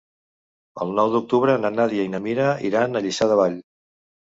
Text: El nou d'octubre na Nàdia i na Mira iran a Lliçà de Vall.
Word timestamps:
El 0.85 0.93
nou 0.99 1.11
d'octubre 1.15 1.59
na 1.67 1.71
Nàdia 1.77 2.07
i 2.09 2.13
na 2.15 2.23
Mira 2.25 2.49
iran 2.73 3.03
a 3.03 3.07
Lliçà 3.07 3.31
de 3.35 3.41
Vall. 3.45 3.63